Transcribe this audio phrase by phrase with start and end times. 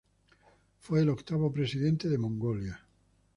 [0.79, 2.83] Fue el octavo presidente de Mongolia.